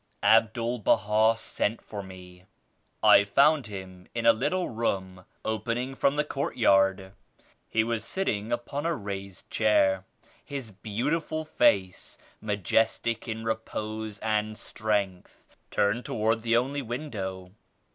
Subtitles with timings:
[0.23, 2.45] Abdul Baha sent for me.
[3.03, 7.11] I found him in a little room opening from the courtyard.
[7.69, 10.03] He was sitting upon a raised chair,
[10.43, 17.51] his beautiful face majestic in repose and strength turned toward the only window.